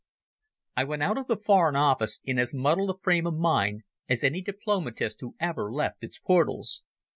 [0.75, 4.23] I went out of the Foreign Office in as muddled a frame of mind as
[4.23, 6.81] any diplomatist who ever left its portals.